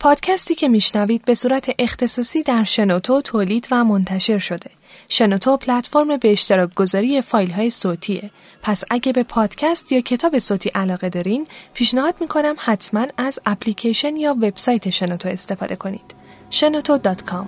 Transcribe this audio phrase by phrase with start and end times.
[0.00, 4.70] پادکستی که میشنوید به صورت اختصاصی در شنوتو تولید و منتشر شده.
[5.08, 8.30] شنوتو پلتفرم به اشتراک گذاری فایل های صوتیه.
[8.62, 14.32] پس اگه به پادکست یا کتاب صوتی علاقه دارین، پیشنهاد می‌کنم حتما از اپلیکیشن یا
[14.34, 16.14] وبسایت شنوتو استفاده کنید.
[16.50, 17.46] شنوتو.com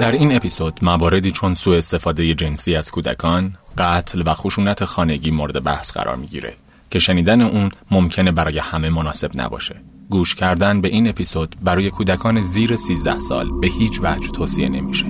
[0.00, 5.64] در این اپیزود مواردی چون سوء استفاده جنسی از کودکان، قتل و خشونت خانگی مورد
[5.64, 6.54] بحث قرار می‌گیره
[6.90, 9.80] که شنیدن اون ممکنه برای همه مناسب نباشه.
[10.10, 15.06] گوش کردن به این اپیزود برای کودکان زیر 13 سال به هیچ وجه توصیه نمیشه.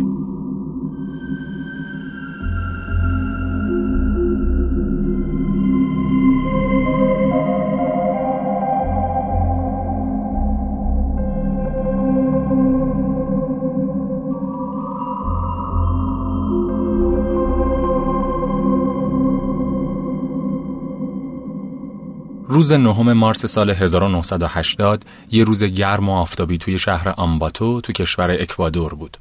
[22.58, 28.30] روز نهم مارس سال 1980 یه روز گرم و آفتابی توی شهر آمباتو تو کشور
[28.30, 29.16] اکوادور بود.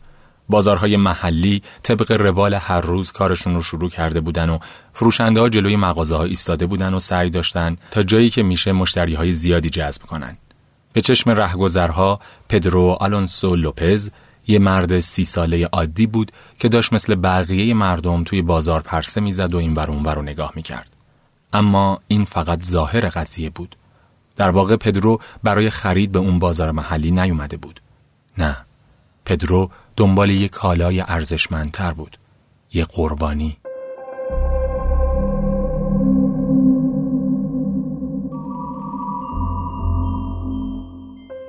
[0.49, 4.59] بازارهای محلی طبق روال هر روز کارشون رو شروع کرده بودن و
[4.93, 9.13] فروشنده ها جلوی مغازه ها ایستاده بودن و سعی داشتن تا جایی که میشه مشتری
[9.13, 10.37] های زیادی جذب کنن.
[10.93, 14.09] به چشم رهگذرها پدرو آلونسو لوپز
[14.47, 19.53] یه مرد سی ساله عادی بود که داشت مثل بقیه مردم توی بازار پرسه می‌زد
[19.53, 20.96] و این ور اون رو نگاه می‌کرد.
[21.53, 23.75] اما این فقط ظاهر قضیه بود.
[24.35, 27.81] در واقع پدرو برای خرید به اون بازار محلی نیومده بود.
[28.37, 28.57] نه.
[29.25, 32.17] پدرو دنبال یک کالای ارزشمندتر بود.
[32.73, 33.57] یه قربانی.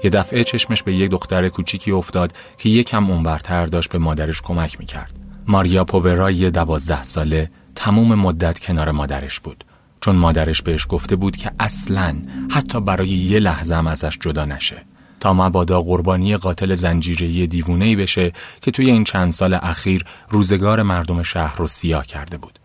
[0.05, 4.81] یه دفعه چشمش به یک دختر کوچیکی افتاد که یکم اونورتر داشت به مادرش کمک
[4.81, 5.13] می‌کرد.
[5.47, 9.65] ماریا پوورای دوازده ساله تموم مدت کنار مادرش بود.
[10.01, 12.17] چون مادرش بهش گفته بود که اصلا
[12.51, 14.85] حتی برای یه لحظه هم ازش جدا نشه.
[15.21, 18.33] تا مبادا قربانی قاتل زنجیره دیوونهی بشه
[18.63, 22.59] که توی این چند سال اخیر روزگار مردم شهر رو سیاه کرده بود.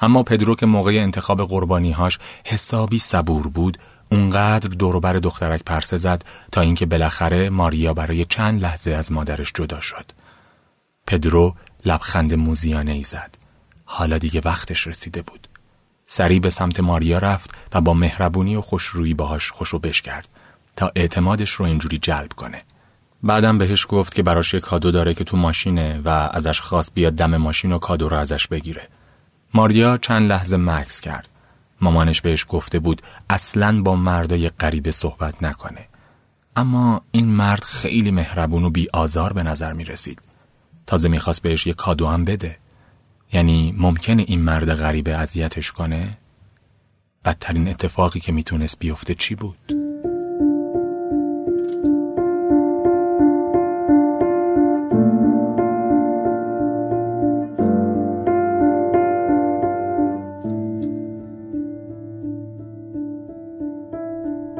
[0.00, 3.78] اما پدرو که موقع انتخاب قربانیهاش حسابی صبور بود
[4.10, 9.80] اونقدر دوروبر دخترک پرسه زد تا اینکه بالاخره ماریا برای چند لحظه از مادرش جدا
[9.80, 10.04] شد.
[11.06, 11.54] پدرو
[11.84, 13.34] لبخند موزیانه ای زد.
[13.84, 15.48] حالا دیگه وقتش رسیده بود.
[16.14, 20.28] سریع به سمت ماریا رفت و با مهربونی و خوشرویی باهاش خوشو بش کرد
[20.76, 22.62] تا اعتمادش رو اینجوری جلب کنه.
[23.22, 27.12] بعدم بهش گفت که براش یک کادو داره که تو ماشینه و ازش خواست بیاد
[27.12, 28.88] دم ماشین و کادو رو ازش بگیره.
[29.54, 31.28] ماریا چند لحظه مکس کرد.
[31.80, 35.88] مامانش بهش گفته بود اصلا با مردای غریبه صحبت نکنه.
[36.56, 40.22] اما این مرد خیلی مهربون و بی آزار به نظر می رسید.
[40.86, 42.58] تازه می‌خواست بهش یک کادو هم بده.
[43.32, 46.18] یعنی ممکنه این مرد غریبه اذیتش کنه؟
[47.24, 49.72] بدترین اتفاقی که می‌تونست بیفته چی بود؟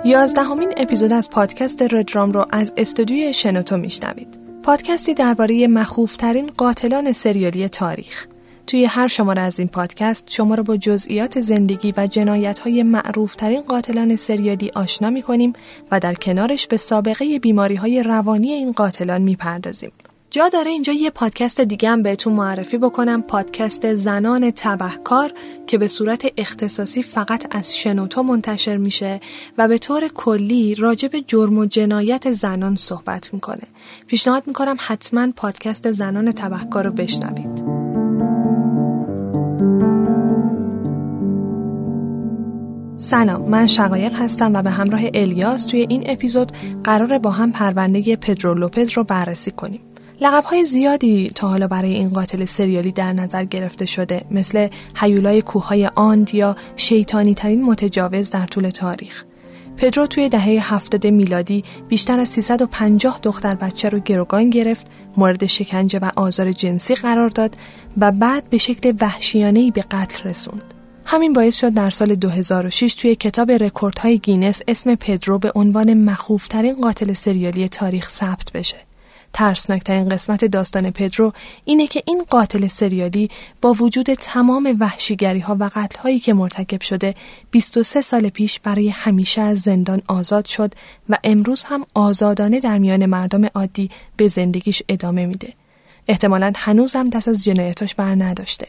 [0.05, 4.38] یازدهمین اپیزود از پادکست ردرام رو از استودیوی شنوتو میشنوید.
[4.62, 8.27] پادکستی درباره مخوفترین قاتلان سریالی تاریخ.
[8.67, 13.34] توی هر شماره از این پادکست شما رو با جزئیات زندگی و جنایت های معروف
[13.34, 15.53] ترین قاتلان سریالی آشنا می کنیم
[15.91, 19.93] و در کنارش به سابقه بیماری های روانی این قاتلان می پردازیم.
[20.31, 23.23] جا داره اینجا یه پادکست دیگه هم بهتون معرفی بکنم.
[23.23, 25.33] پادکست زنان تبهکار
[25.67, 29.21] که به صورت اختصاصی فقط از شنوتو منتشر میشه
[29.59, 33.62] و به طور کلی راجع به جرم و جنایت زنان صحبت می‌کنه.
[34.06, 37.81] پیشنهاد می‌کنم حتما پادکست زنان تبهکار رو بشنوید.
[43.03, 46.53] سلام من شقایق هستم و به همراه الیاس توی این اپیزود
[46.85, 49.81] قرار با هم پرونده پدرو لوپز رو بررسی کنیم
[50.21, 55.43] لقب های زیادی تا حالا برای این قاتل سریالی در نظر گرفته شده مثل هیولای
[55.43, 59.25] کوههای آند یا شیطانی ترین متجاوز در طول تاریخ
[59.76, 64.87] پدرو توی دهه 70 میلادی بیشتر از 350 دختر بچه رو گروگان گرفت،
[65.17, 67.56] مورد شکنجه و آزار جنسی قرار داد
[67.99, 70.72] و بعد به شکل وحشیانه‌ای به قتل رسوند.
[71.04, 76.75] همین باعث شد در سال 2006 توی کتاب رکوردهای گینس اسم پدرو به عنوان مخوفترین
[76.75, 78.76] قاتل سریالی تاریخ ثبت بشه.
[79.32, 81.32] ترسناکترین قسمت داستان پدرو
[81.64, 83.31] اینه که این قاتل سریالی
[83.62, 87.14] با وجود تمام وحشیگری ها و قتل هایی که مرتکب شده
[87.50, 90.75] 23 سال پیش برای همیشه از زندان آزاد شد
[91.08, 95.52] و امروز هم آزادانه در میان مردم عادی به زندگیش ادامه میده.
[96.08, 98.69] احتمالا هنوزم دست از جنایتاش بر نداشته.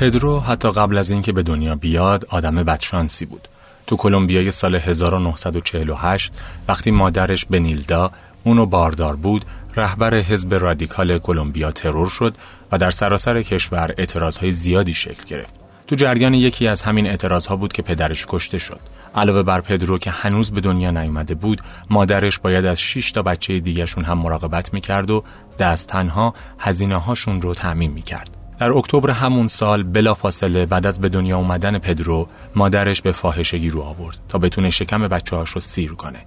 [0.00, 3.48] پدرو حتی قبل از اینکه به دنیا بیاد آدم بدشانسی بود.
[3.86, 6.32] تو کلمبیای سال 1948
[6.68, 8.10] وقتی مادرش بنیلدا
[8.44, 9.44] اونو باردار بود
[9.76, 12.34] رهبر حزب رادیکال کلمبیا ترور شد
[12.72, 15.54] و در سراسر کشور اعتراضهای زیادی شکل گرفت.
[15.86, 18.80] تو جریان یکی از همین اعتراضها بود که پدرش کشته شد.
[19.14, 21.60] علاوه بر پدرو که هنوز به دنیا نیامده بود،
[21.90, 25.24] مادرش باید از 6 تا بچه دیگهشون هم مراقبت می‌کرد و
[25.58, 28.39] دست تنها هزینه هاشون رو تعمین می‌کرد.
[28.60, 33.82] در اکتبر همون سال بلافاصله بعد از به دنیا اومدن پدرو مادرش به فاحشگی رو
[33.82, 36.18] آورد تا بتونه شکم بچه هاش رو سیر کنه.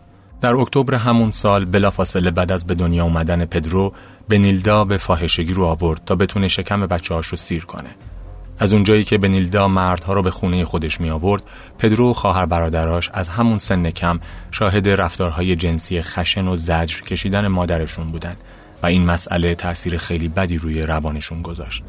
[0.42, 3.94] در اکتبر همون سال بلافاصله بعد از به دنیا اومدن پدرو
[4.30, 7.90] بنیلدا به فاحشگی رو آورد تا بتونه شکم بچه هاش رو سیر کنه.
[8.60, 11.44] از اونجایی که بنیلدا مردها رو به خونه خودش می آورد،
[11.80, 14.20] پدرو و خواهر برادراش از همون سن کم
[14.52, 18.36] شاهد رفتارهای جنسی خشن و زجر کشیدن مادرشون بودن
[18.84, 21.84] و این مسئله تأثیر خیلی بدی روی روانشون گذاشت.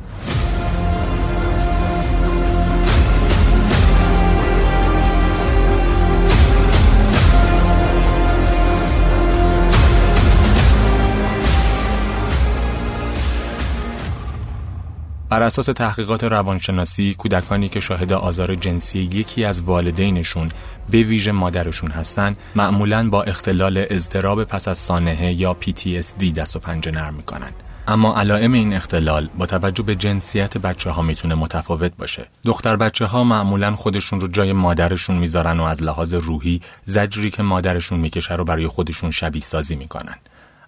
[15.35, 20.49] بر اساس تحقیقات روانشناسی کودکانی که شاهد آزار جنسی یکی از والدینشون
[20.91, 26.59] به ویژه مادرشون هستن معمولا با اختلال اضطراب پس از سانحه یا PTSD دست و
[26.59, 27.51] پنجه نرم می‌کنن
[27.89, 32.27] اما علائم این اختلال با توجه به جنسیت بچه ها می‌تونه متفاوت باشه.
[32.45, 37.43] دختر بچه ها معمولا خودشون رو جای مادرشون می‌ذارن و از لحاظ روحی زجری که
[37.43, 40.15] مادرشون می‌کشه رو برای خودشون شبیه سازی می‌کنن.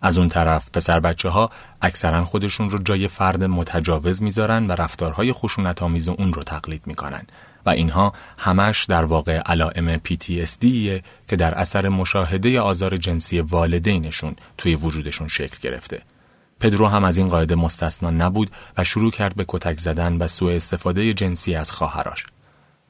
[0.03, 1.51] از اون طرف پسر بچه ها
[1.83, 7.27] اکثرا خودشون رو جای فرد متجاوز می‌ذارن و رفتارهای خشونت آمیز اون رو تقلید می‌کنن
[7.67, 10.65] و اینها همش در واقع علائم PTSD
[11.29, 16.03] که در اثر مشاهده آزار جنسی والدینشون توی وجودشون شکل گرفته.
[16.61, 20.53] پدرو هم از این قاعده مستثنا نبود و شروع کرد به کتک زدن و سوء
[20.53, 22.25] استفاده جنسی از خواهرش.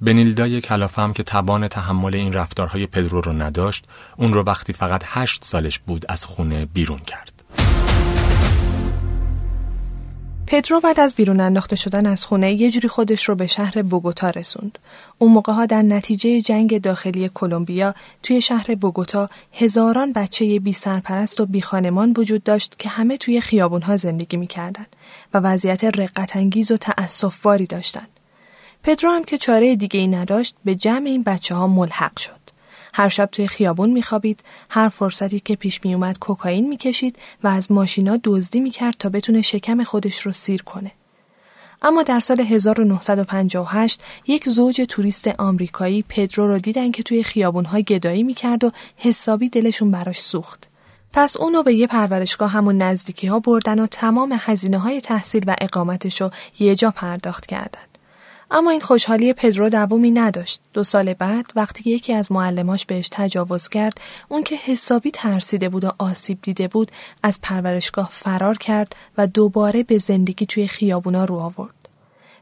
[0.01, 3.85] بنیلدای کلافم که توان تحمل این رفتارهای پدرو رو نداشت
[4.17, 7.33] اون رو وقتی فقط هشت سالش بود از خونه بیرون کرد.
[10.47, 14.31] پدرو بعد از بیرون انداخته شدن از خونه یه جوری خودش رو به شهر بوگوتا
[14.31, 14.79] رسوند.
[15.19, 21.41] اون موقع ها در نتیجه جنگ داخلی کلمبیا توی شهر بوگوتا هزاران بچه بی سرپرست
[21.41, 24.87] و بی خانمان وجود داشت که همه توی خیابون ها زندگی می‌کردن
[25.35, 28.16] و وضعیت رقت انگیز و تأسفباری داشتند.
[28.87, 32.41] پدرو هم که چاره دیگه ای نداشت به جمع این بچه ها ملحق شد.
[32.95, 37.73] هر شب توی خیابون میخوابید، هر فرصتی که پیش می اومد کوکائین می‌کشید و از
[37.73, 40.93] ماشینا دزدی می‌کرد تا بتونه شکم خودش رو سیر کنه.
[41.83, 48.23] اما در سال 1958 یک زوج توریست آمریکایی پدرو رو دیدن که توی خیابونها گدایی
[48.23, 50.69] می‌کرد و حسابی دلشون براش سوخت.
[51.13, 55.57] پس اونو به یه پرورشگاه همون نزدیکی ها بردن و تمام هزینه های تحصیل و
[55.61, 57.96] اقامتش رو یه جا پرداخت کردن.
[58.51, 60.61] اما این خوشحالی پدرو دوامی نداشت.
[60.73, 65.85] دو سال بعد وقتی یکی از معلماش بهش تجاوز کرد، اون که حسابی ترسیده بود
[65.85, 66.91] و آسیب دیده بود،
[67.23, 71.75] از پرورشگاه فرار کرد و دوباره به زندگی توی خیابونا رو آورد.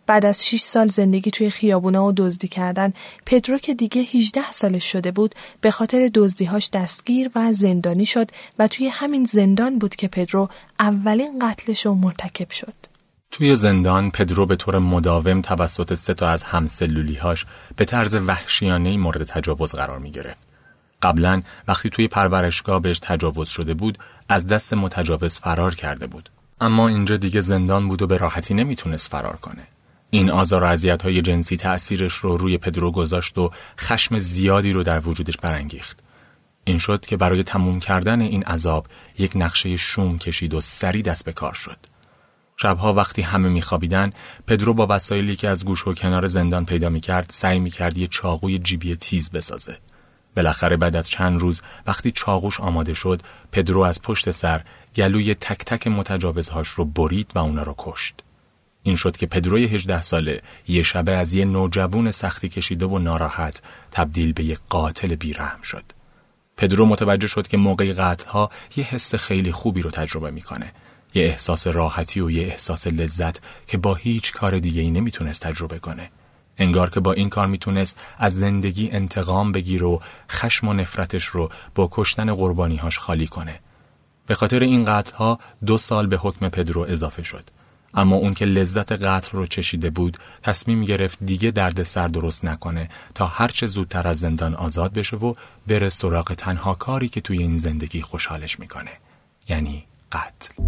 [0.06, 2.92] بعد از 6 سال زندگی توی خیابونا و دزدی کردن،
[3.26, 8.68] پدرو که دیگه 18 سالش شده بود، به خاطر دزدیهاش دستگیر و زندانی شد و
[8.68, 10.48] توی همین زندان بود که پدرو
[10.80, 12.93] اولین قتلش رو مرتکب شد.
[13.34, 19.24] توی زندان پدرو به طور مداوم توسط سه تا از همسلولیهاش به طرز وحشیانه مورد
[19.24, 20.40] تجاوز قرار می گرفت.
[21.02, 23.98] قبلا وقتی توی پرورشگاه بهش تجاوز شده بود
[24.28, 26.28] از دست متجاوز فرار کرده بود.
[26.60, 29.62] اما اینجا دیگه زندان بود و به راحتی نمی‌تونست فرار کنه.
[30.10, 33.50] این آزار و های جنسی تأثیرش رو روی پدرو گذاشت و
[33.80, 35.98] خشم زیادی رو در وجودش برانگیخت.
[36.64, 38.86] این شد که برای تموم کردن این عذاب
[39.18, 41.93] یک نقشه شوم کشید و سری دست به کار شد.
[42.56, 44.12] شبها وقتی همه میخوابیدن
[44.46, 48.58] پدرو با وسایلی که از گوش و کنار زندان پیدا می‌کرد سعی می‌کرد یه چاقوی
[48.58, 49.78] جیبی تیز بسازه.
[50.36, 54.64] بالاخره بعد از چند روز وقتی چاقوش آماده شد پدرو از پشت سر
[54.96, 58.14] گلوی تک تک متجاوزهاش رو برید و اونا رو کشت.
[58.82, 63.62] این شد که پدروی 18 ساله یه شبه از یه نوجوون سختی کشیده و ناراحت
[63.90, 65.84] تبدیل به یک قاتل بیرحم شد.
[66.56, 70.72] پدرو متوجه شد که موقع قتلها یه حس خیلی خوبی رو تجربه می‌کنه.
[71.14, 75.78] یه احساس راحتی و یه احساس لذت که با هیچ کار دیگه ای نمی‌تونست تجربه
[75.78, 76.10] کنه.
[76.58, 79.98] انگار که با این کار می‌تونست از زندگی انتقام بگیره و
[80.30, 83.60] خشم و نفرتش رو با کشتن قربانیهاش خالی کنه.
[84.26, 87.44] به خاطر این قتلها دو سال به حکم پدرو اضافه شد.
[87.94, 92.88] اما اون که لذت قتل رو چشیده بود تصمیم گرفت دیگه درد سر درست نکنه
[93.14, 95.34] تا هرچه زودتر از زندان آزاد بشه و
[95.66, 98.90] بره سراغ تنها کاری که توی این زندگی خوشحالش می‌کنه
[99.48, 100.62] یعنی قتل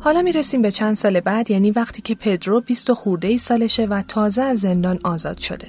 [0.00, 4.02] حالا می‌رسیم به چند سال بعد یعنی وقتی که پدرو 20 خورده ای سالشه و
[4.02, 5.68] تازه از زندان آزاد شده.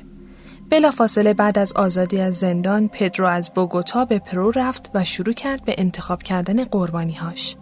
[0.91, 5.65] فاصله بعد از آزادی از زندان پدرو از بوگوتا به پرو رفت و شروع کرد
[5.65, 7.55] به انتخاب کردن قربانیهاش.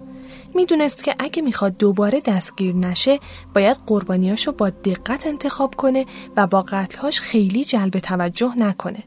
[0.55, 3.19] می‌دونست که اگه می‌خواد دوباره دستگیر نشه
[3.55, 6.05] باید قربانیاشو با دقت انتخاب کنه
[6.38, 9.03] و با قتلهاش خیلی جلب توجه نکنه.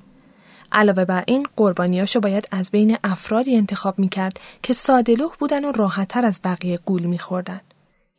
[0.73, 6.25] علاوه بر این قربانیاشو باید از بین افرادی انتخاب می‌کرد که سادلوه بودن و راحتتر
[6.25, 7.61] از بقیه گول میخوردن.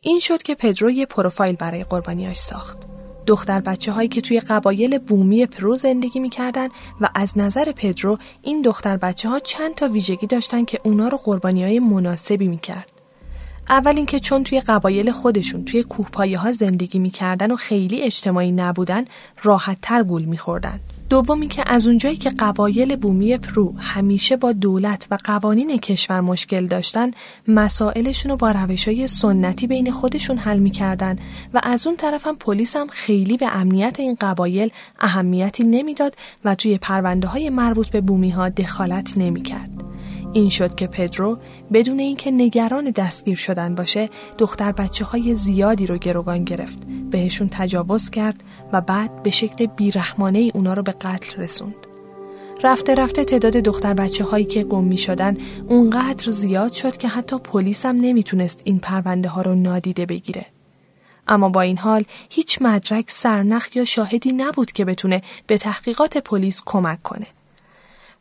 [0.00, 2.78] این شد که پدرو یه پروفایل برای قربانیاش ساخت.
[3.26, 6.68] دختر بچه هایی که توی قبایل بومی پرو زندگی می‌کردن
[7.00, 11.18] و از نظر پدرو این دختر بچه ها چند تا ویژگی داشتن که اونا رو
[11.18, 12.97] قربانی های مناسبی می‌کرد.
[13.70, 19.04] اول اینکه چون توی قبایل خودشون توی کوهپایه ها زندگی می‌کردن و خیلی اجتماعی نبودن
[19.42, 20.80] راحت تر گول میخوردن.
[21.10, 26.66] دومی که از اونجایی که قبایل بومی پرو همیشه با دولت و قوانین کشور مشکل
[26.66, 27.10] داشتن
[27.48, 31.16] مسائلشون رو با روشای سنتی بین خودشون حل می‌کردن
[31.54, 34.70] و از اون طرف هم پلیس هم خیلی به امنیت این قبایل
[35.00, 39.70] اهمیتی نمی‌داد و توی پرونده های مربوط به بومی ها دخالت نمی‌کرد.
[40.32, 41.38] این شد که پدرو
[41.72, 46.78] بدون اینکه نگران دستگیر شدن باشه دختر بچه های زیادی رو گروگان گرفت
[47.10, 48.42] بهشون تجاوز کرد
[48.72, 51.86] و بعد به شکل بیرحمانه ای اونا رو به قتل رسوند
[52.62, 55.36] رفته رفته تعداد دختر بچه هایی که گم می شدن
[55.68, 60.46] اونقدر زیاد شد که حتی پلیس هم نمی‌تونست این پرونده ها رو نادیده بگیره.
[61.28, 66.62] اما با این حال هیچ مدرک سرنخ یا شاهدی نبود که بتونه به تحقیقات پلیس
[66.66, 67.26] کمک کنه.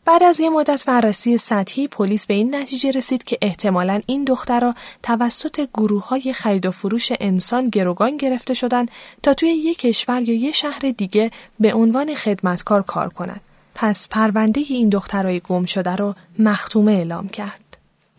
[0.08, 4.76] بعد از یه مدت بررسی سطحی پلیس به این نتیجه رسید که احتمالا این دخترها
[5.04, 8.86] توسط گروه های خرید و فروش انسان گروگان گرفته شدن
[9.24, 13.42] تا توی یک کشور یا یه شهر دیگه به عنوان خدمتکار کار کنند.
[13.76, 17.67] پس پرونده این دخترای گم شده رو مختومه اعلام کرد.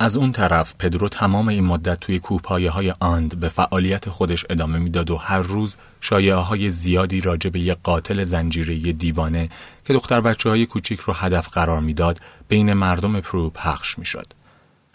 [0.01, 4.79] از اون طرف پدرو تمام این مدت توی کوپایه های آند به فعالیت خودش ادامه
[4.79, 9.49] می‌داد و هر روز شایعه های زیادی راجع به یک قاتل زنجیره دیوانه
[9.85, 14.27] که دختر بچه های کوچیک رو هدف قرار می‌داد بین مردم پرو پخش می‌شد.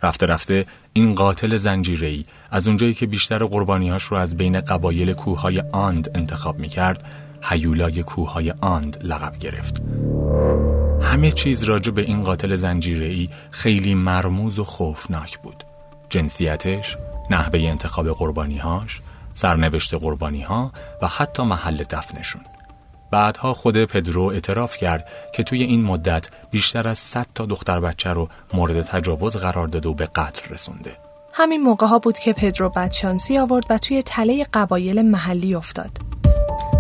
[0.04, 5.64] رفته رفته این قاتل زنجیره از اونجایی که بیشتر قربانیهاش رو از بین قبایل کوههای
[5.72, 7.04] آند انتخاب می‌کرد
[7.44, 9.82] هیولای کوههای آند لقب گرفت.
[11.02, 15.64] همه چیز راجع به این قاتل زنجیره‌ای خیلی مرموز و خوفناک بود.
[16.10, 16.98] جنسیتش،
[17.30, 19.02] نحوه انتخاب قربانیهاش،
[19.34, 20.72] سرنوشت قربانیها
[21.02, 22.42] و حتی محل دفنشون.
[23.12, 28.10] بعدها خود پدرو اعتراف کرد که توی این مدت بیشتر از 100 تا دختر بچه
[28.10, 30.92] رو مورد تجاوز قرار داده و به قتل رسونده.
[31.34, 35.92] همین موقع ها بود که پدرو بدشانسی آورد و توی تله قبایل محلی افتاد.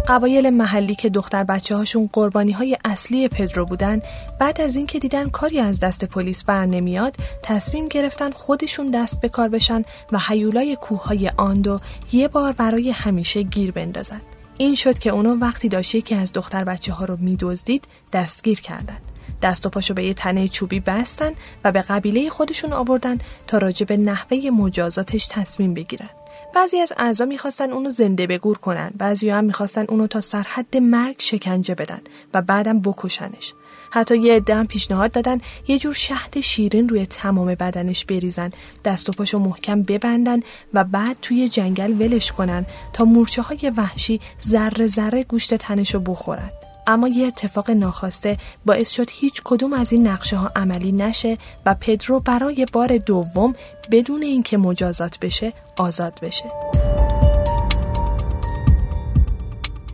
[0.07, 4.01] قبایل محلی که دختر بچه هاشون قربانی های اصلی پدرو بودن
[4.39, 9.29] بعد از اینکه دیدن کاری از دست پلیس بر نمیاد تصمیم گرفتن خودشون دست به
[9.29, 11.79] کار بشن و حیولای کوه های آندو
[12.11, 14.21] یه بار برای همیشه گیر بندازن
[14.57, 17.83] این شد که اونو وقتی داشت یکی از دختر بچه ها رو میدزدید
[18.13, 19.01] دستگیر کردند.
[19.41, 21.31] دست و پاشو به یه تنه چوبی بستن
[21.63, 23.17] و به قبیله خودشون آوردن
[23.47, 26.09] تا راجع به نحوه مجازاتش تصمیم بگیرن.
[26.55, 31.15] بعضی از اعضا می‌خواستن اونو زنده بگور کنن بعضی هم می‌خواستن اونو تا سرحد مرگ
[31.17, 32.01] شکنجه بدن
[32.33, 33.53] و بعدم بکشنش.
[33.91, 35.37] حتی یه عده پیشنهاد دادن
[35.67, 38.51] یه جور شهد شیرین روی تمام بدنش بریزن
[38.85, 40.39] دست و پاشو محکم ببندن
[40.73, 46.49] و بعد توی جنگل ولش کنن تا مورچه های وحشی ذره ذره گوشت تنشو بخورن.
[46.87, 51.75] اما یه اتفاق ناخواسته باعث شد هیچ کدوم از این نقشه ها عملی نشه و
[51.79, 53.55] پدرو برای بار دوم
[53.91, 56.45] بدون اینکه مجازات بشه آزاد بشه.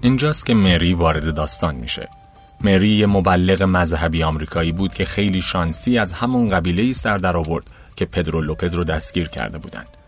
[0.01, 2.09] اینجاست که مری وارد داستان میشه.
[2.61, 7.65] مری یه مبلغ مذهبی آمریکایی بود که خیلی شانسی از همون قبیله سر در آورد
[7.95, 9.98] که پدرو لوپز رو دستگیر کرده بودند.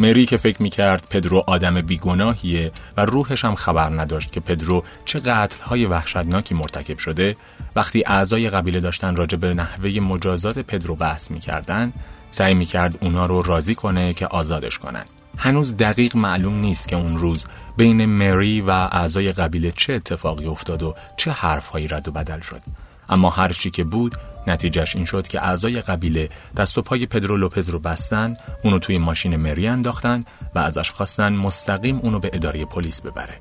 [0.00, 5.20] مری که فکر می‌کرد پدرو آدم بیگناهیه و روحش هم خبر نداشت که پدرو چه
[5.20, 7.36] قتلهای وحشتناکی مرتکب شده
[7.76, 11.92] وقتی اعضای قبیله داشتن راجع به نحوه مجازات پدرو بحث می‌کردن
[12.30, 15.04] سعی می‌کرد اونا رو راضی کنه که آزادش کنن.
[15.38, 20.82] هنوز دقیق معلوم نیست که اون روز بین مری و اعضای قبیله چه اتفاقی افتاد
[20.82, 22.62] و چه حرفهایی رد و بدل شد.
[23.08, 24.14] اما هر چی که بود
[24.46, 28.98] نتیجهش این شد که اعضای قبیله دست و پای پدرو لوپز رو بستن اونو توی
[28.98, 33.34] ماشین مری انداختن و ازش خواستن مستقیم اونو به اداره پلیس ببره.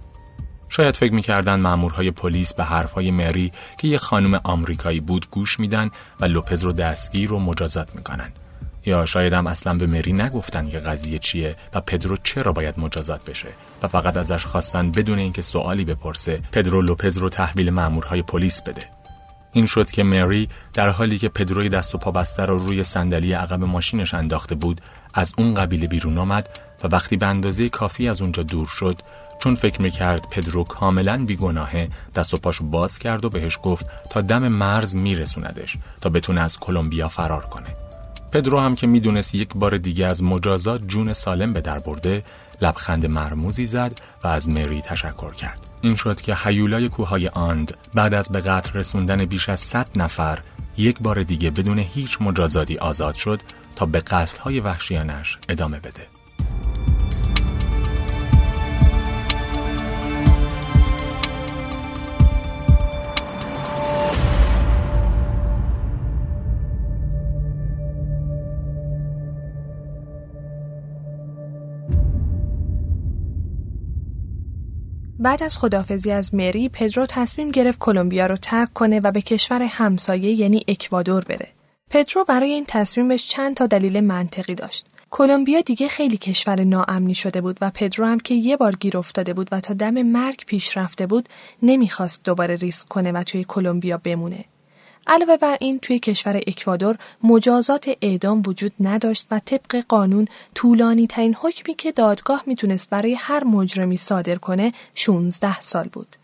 [0.69, 5.91] شاید فکر می‌کردن مامورهای پلیس به حرفهای مری که یه خانم آمریکایی بود گوش میدن
[6.19, 8.31] و لوپز رو دستگیر و مجازات می‌کنن.
[8.85, 13.29] یا شاید هم اصلا به مری نگفتن که قضیه چیه و پدرو چرا باید مجازات
[13.29, 13.47] بشه
[13.83, 18.98] و فقط ازش خواستن بدون اینکه سوالی بپرسه پدرو لوپز رو تحویل مامورهای پلیس بده.
[19.53, 23.33] این شد که مری در حالی که پدروی دست و پا بسته رو روی صندلی
[23.33, 24.81] عقب ماشینش انداخته بود
[25.13, 26.49] از اون قبیله بیرون آمد
[26.83, 29.01] و وقتی به اندازه کافی از اونجا دور شد
[29.39, 34.21] چون فکر می‌کرد پدرو کاملا بیگناهه دست و پاشو باز کرد و بهش گفت تا
[34.21, 37.75] دم مرز میرسوندش تا بتونه از کلمبیا فرار کنه.
[38.31, 42.23] پدرو هم که می‌دونست یک بار دیگه از مجازات جون سالم به در برده
[42.61, 45.68] لبخند مرموزی زد و از مری تشکر کرد.
[45.81, 50.39] این شد که حیولای کوههای آند بعد از به قتل رسوندن بیش از 100 نفر
[50.77, 53.41] یک بار دیگه بدون هیچ مجازاتی آزاد شد
[53.75, 56.18] تا به قتلهای وحشیانش ادامه بده.
[75.21, 79.61] بعد از خدافزی از مری پدرو تصمیم گرفت کلمبیا رو ترک کنه و به کشور
[79.61, 81.47] همسایه یعنی اکوادور بره.
[81.89, 84.85] پدرو برای این تصمیمش چند تا دلیل منطقی داشت.
[85.09, 89.33] کلمبیا دیگه خیلی کشور ناامنی شده بود و پدرو هم که یه بار گیر افتاده
[89.33, 91.29] بود و تا دم مرگ پیش رفته بود
[91.63, 94.45] نمی‌خواست دوباره ریسک کنه و توی کلمبیا بمونه.
[95.09, 101.35] علاوه بر این توی کشور اکوادور مجازات اعدام وجود نداشت و طبق قانون طولانی ترین
[101.35, 106.15] حکمی که دادگاه می‌تونست برای هر مجرمی صادر کنه 16 سال بود.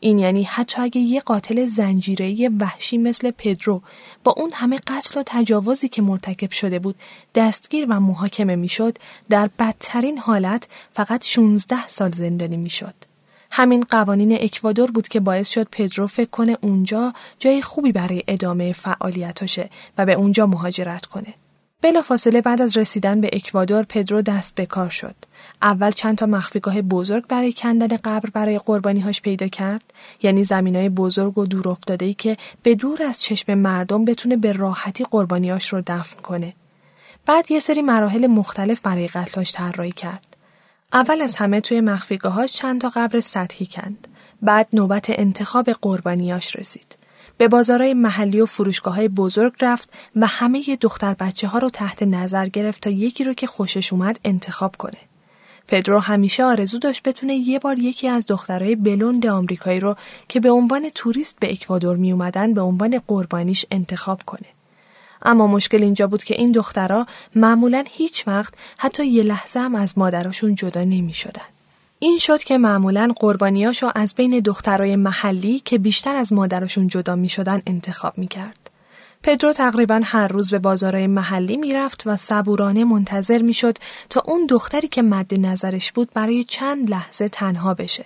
[0.00, 3.82] این یعنی حتی اگه یه قاتل زنجیره وحشی مثل پدرو
[4.24, 6.96] با اون همه قتل و تجاوزی که مرتکب شده بود
[7.34, 8.98] دستگیر و محاکمه می‌شد
[9.30, 12.94] در بدترین حالت فقط 16 سال زندانی می‌شد.
[13.56, 18.72] همین قوانین اکوادور بود که باعث شد پدرو فکر کنه اونجا جای خوبی برای ادامه
[18.72, 21.34] فعالیتاشه و به اونجا مهاجرت کنه.
[21.82, 25.14] بلافاصله بعد از رسیدن به اکوادور پدرو دست به کار شد.
[25.62, 29.92] اول چند تا مخفیگاه بزرگ برای کندن قبر برای قربانیهاش پیدا کرد
[30.22, 35.04] یعنی زمینای بزرگ و دور ای که به دور از چشم مردم بتونه به راحتی
[35.10, 36.54] قربانیاش رو دفن کنه.
[37.26, 40.33] بعد یه سری مراحل مختلف برای قتلاش طراحی کرد.
[40.92, 44.08] اول از همه توی مخفیگاهاش چند تا قبر سطحی کند.
[44.42, 46.96] بعد نوبت انتخاب قربانیاش رسید.
[47.38, 52.02] به بازارهای محلی و فروشگاه های بزرگ رفت و همه دختر بچه ها رو تحت
[52.02, 54.98] نظر گرفت تا یکی رو که خوشش اومد انتخاب کنه.
[55.68, 59.96] پدرو همیشه آرزو داشت بتونه یه بار یکی از دخترای بلوند آمریکایی رو
[60.28, 64.46] که به عنوان توریست به اکوادور می اومدن به عنوان قربانیش انتخاب کنه.
[65.24, 69.98] اما مشکل اینجا بود که این دخترها معمولا هیچ وقت حتی یه لحظه هم از
[69.98, 71.42] مادراشون جدا نمی شدن.
[71.98, 77.28] این شد که معمولا قربانیاشو از بین دخترای محلی که بیشتر از مادرشون جدا می
[77.28, 78.70] شدن انتخاب می کرد.
[79.22, 83.78] پدرو تقریبا هر روز به بازارهای محلی می‌رفت و صبورانه منتظر می‌شد
[84.10, 88.04] تا اون دختری که مد نظرش بود برای چند لحظه تنها بشه.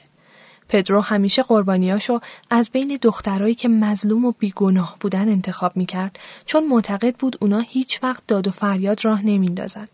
[0.68, 7.16] پدرو همیشه قربانیاشو از بین دخترایی که مظلوم و بیگناه بودن انتخاب می‌کرد چون معتقد
[7.16, 9.88] بود اونا هیچ وقت داد و فریاد راه نمیندازن.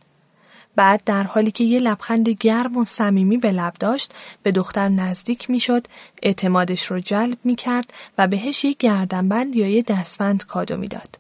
[0.77, 5.51] بعد در حالی که یه لبخند گرم و صمیمی به لب داشت به دختر نزدیک
[5.51, 5.87] می‌شد
[6.23, 11.19] اعتمادش رو جلب می‌کرد و بهش یه گردنبند یا یه دستبند کادو می‌داد.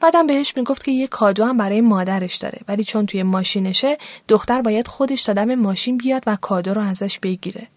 [0.00, 4.62] بعدم بهش می‌گفت که یه کادو هم برای مادرش داره ولی چون توی ماشینشه دختر
[4.62, 7.68] باید خودش دادم ماشین بیاد و کادو رو ازش بگیره.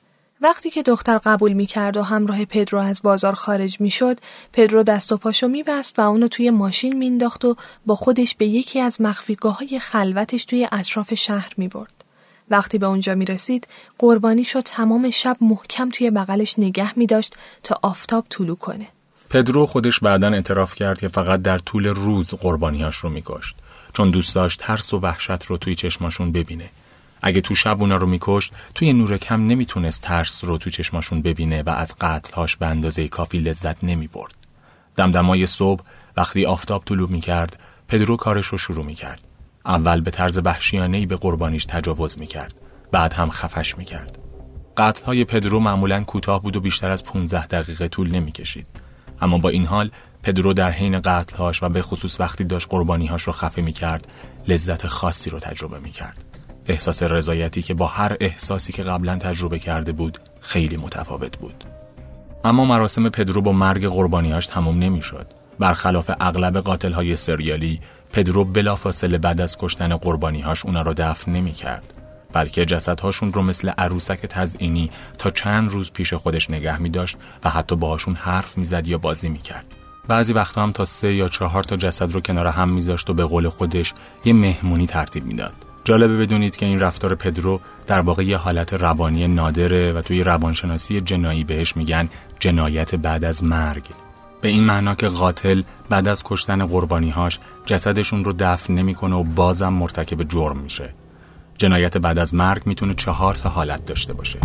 [0.46, 4.18] وقتی که دختر قبول می کرد و همراه پدرو از بازار خارج می شد،
[4.54, 7.56] پدرو دست و پاشو می بست و اونو توی ماشین مینداخت و
[7.86, 12.04] با خودش به یکی از مخفیگاه های خلوتش توی اطراف شهر می برد.
[12.50, 13.68] وقتی به اونجا می رسید،
[14.00, 18.88] قربانی شد تمام شب محکم توی بغلش نگه می داشت تا آفتاب طولو کنه.
[19.30, 23.56] پدرو خودش بعدا اعتراف کرد که فقط در طول روز قربانیاش رو میکشت
[23.94, 26.70] چون دوست داشت ترس و وحشت رو توی چشماشون ببینه
[27.28, 31.64] اگه تو شب اونا رو میکشت توی نور کم نمی‌تونست ترس رو تو چشماشون ببینه
[31.64, 34.34] و از قتلهاش به اندازه کافی لذت نمی‌برد.
[34.96, 35.84] دمدمای صبح
[36.18, 39.24] وقتی آفتاب طلوع می‌کرد پدرو کارش رو شروع می‌کرد.
[39.66, 42.54] اول به طرز وحشیانه‌ای به قربانیش تجاوز می‌کرد.
[42.92, 44.18] بعد هم خفش می‌کرد.
[44.78, 48.68] قتلهای پدرو معمولا کوتاه بود و بیشتر از 15 دقیقه طول نمی‌کشید.
[49.22, 49.92] اما با این حال
[50.24, 54.08] پدرو در حین قتلهاش و به خصوص وقتی داشت قربانیهاش رو خفه می‌کرد
[54.48, 56.35] لذت خاصی رو تجربه می‌کرد.
[56.68, 61.64] احساس رضایتی که با هر احساسی که قبلا تجربه کرده بود خیلی متفاوت بود
[62.44, 65.28] اما مراسم پدرو با مرگ قربانیاش تموم نمی‌شد.
[65.60, 67.80] برخلاف اغلب قاتل های سریالی
[68.14, 71.94] پدرو بلافاصله بعد از کشتن قربانیهاش اونا را دفن نمی کرد.
[72.34, 77.50] بلکه جسدهاشون رو مثل عروسک تزئینی تا چند روز پیش خودش نگه می داشت و
[77.50, 79.66] حتی باهاشون حرف می‌زد یا بازی می‌کرد.
[80.08, 83.26] بعضی وقتا هم تا سه یا چهار تا جسد رو کنار هم میذاشت و به
[83.26, 83.94] قول خودش
[84.26, 85.65] یه مهمونی ترتیب می‌داد.
[85.86, 91.02] جالبه بدونید که این رفتار پدرو در واقع یه حالت روانی نادره و توی روانشناسی
[91.02, 92.08] جنایی بهش میگن
[92.40, 93.84] جنایت بعد از مرگ.
[94.42, 99.74] به این معنا که قاتل بعد از کشتن قربانیهاش جسدشون رو دفن نمی‌کنه و بازم
[99.74, 100.94] مرتکب جرم میشه.
[101.58, 104.40] جنایت بعد از مرگ می‌تونه چهار تا حالت داشته باشه.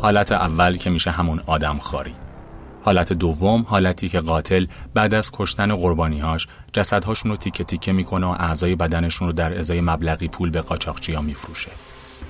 [0.00, 2.14] حالت اول که میشه همون آدم خاری.
[2.86, 8.30] حالت دوم حالتی که قاتل بعد از کشتن قربانیهاش جسدهاشون رو تیکه تیکه می‌کنه و
[8.30, 11.70] اعضای بدنشون رو در ازای مبلغی پول به قاچاقچیا میفروشه.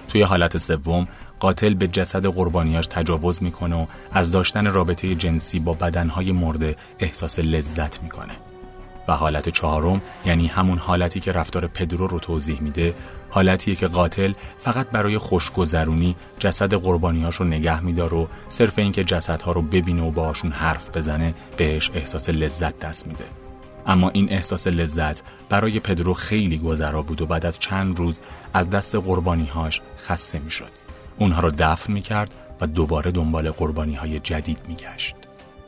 [0.08, 1.08] توی حالت سوم
[1.40, 7.38] قاتل به جسد قربانیاش تجاوز می‌کنه و از داشتن رابطه جنسی با بدنهای مرده احساس
[7.38, 8.34] لذت می‌کنه.
[9.08, 12.94] و حالت چهارم یعنی همون حالتی که رفتار پدرو رو توضیح میده
[13.36, 19.52] حالتیه که قاتل فقط برای خوشگذرونی جسد قربانیاش رو نگه میدار و صرف اینکه جسدها
[19.52, 23.24] رو ببینه و باشون حرف بزنه بهش احساس لذت دست میده.
[23.86, 28.20] اما این احساس لذت برای پدرو خیلی گذرا بود و بعد از چند روز
[28.54, 30.70] از دست قربانیهاش خسته می‌شد.
[31.18, 35.16] اونها رو دفن می‌کرد و دوباره دنبال قربانی های جدید میگشت.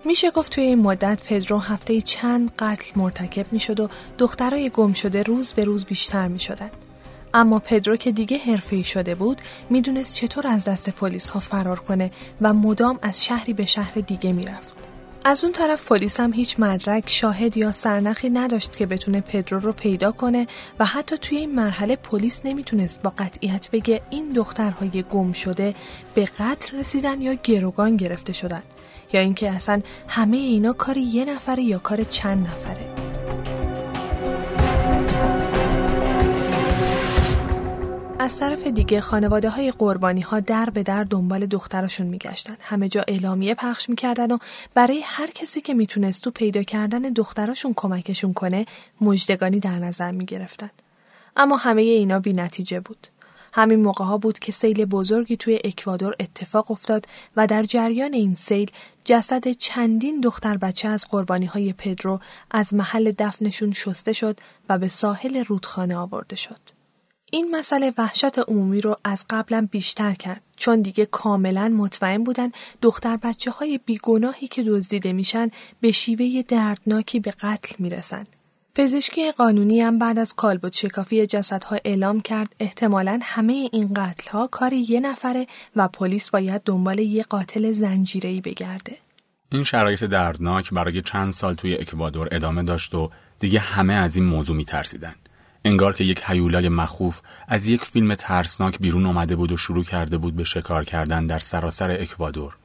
[0.05, 5.23] میشه گفت توی این مدت پدرو هفته چند قتل مرتکب می‌شد و دخترای گم شده
[5.23, 6.71] روز به روز بیشتر می شدن.
[7.39, 12.11] اما پدرو که دیگه حرفه‌ای شده بود می‌دونست چطور از دست پلیس ها فرار کنه
[12.41, 14.77] و مدام از شهری به شهر دیگه می‌رفت.
[15.25, 19.73] از اون طرف پلیس هم هیچ مدرک، شاهد یا سرنخی نداشت که بتونه پدرو رو
[19.73, 20.47] پیدا کنه
[20.79, 25.75] و حتی توی این مرحله پلیس نمی‌تونست با قطعیت بگه این دخترهای گم شده
[26.15, 28.63] به قتل رسیدن یا گروگان گرفته شدن.
[29.13, 32.98] یا اینکه اصلا همه اینا کار یه نفره یا کار چند نفره
[38.29, 42.57] از طرف دیگه خانواده های قربانی ها در به در دنبال دخترشون میگشتن.
[42.61, 44.39] همه جا اعلامیه پخش می‌کردن و
[44.75, 48.67] برای هر کسی که می‌تونست تو پیدا کردن دختراشون کمکشون کنه
[49.01, 50.71] مجدگانی در نظر می‌گرفتن.
[51.37, 53.07] اما همه اینا بی نتیجه بود.
[53.53, 58.35] همین موقع ها بود که سیل بزرگی توی اکوادور اتفاق افتاد و در جریان این
[58.35, 58.71] سیل
[59.05, 64.89] جسد چندین دختر بچه از قربانی های پدرو از محل دفنشون شسته شد و به
[64.89, 66.78] ساحل رودخانه آورده شد.
[67.33, 72.51] این مسئله وحشت عمومی رو از قبلا بیشتر کرد چون دیگه کاملا مطمئن بودن
[72.83, 78.25] دختر بچه های بیگناهی که دزدیده میشن به شیوه دردناکی به قتل می‌رسن
[78.75, 84.73] پزشکی قانونی هم بعد از کالبد شکافی جسدها اعلام کرد احتمالا همه این قتلها کار
[84.73, 88.97] یه نفره و پلیس باید دنبال یه قاتل زنجیره‌ای بگرده.
[89.53, 94.25] این شرایط دردناک برای چند سال توی اکوادور ادامه داشت و دیگه همه از این
[94.25, 95.15] موضوع میترسیدن.
[95.65, 100.19] انگار که یک حیولای مخوف از یک فیلم ترسناک بیرون اومده بود و شروع کرده
[100.19, 102.57] بود به شکار کردن در سراسر اکوادور.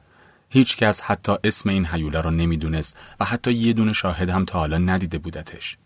[0.50, 4.58] هیچ کس حتی اسم این حیولا را نمی‌دونست و حتی یه دونه شاهد هم تا
[4.58, 5.76] حالا ندیده بودتش.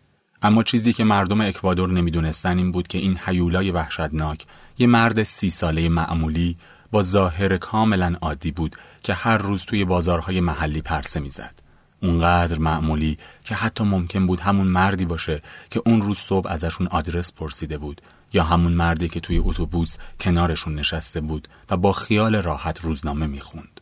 [0.42, 4.46] اما چیزی که مردم اکوادور نمی‌دونستن این بود که این حیولای وحشتناک
[4.78, 6.56] یه مرد سی ساله معمولی
[6.90, 11.67] با ظاهر کاملا عادی بود که هر روز توی بازارهای محلی پرسه می‌زد.
[12.02, 17.32] اونقدر معمولی که حتی ممکن بود همون مردی باشه که اون روز صبح ازشون آدرس
[17.32, 18.00] پرسیده بود
[18.32, 23.80] یا همون مردی که توی اتوبوس کنارشون نشسته بود و با خیال راحت روزنامه می‌خوند.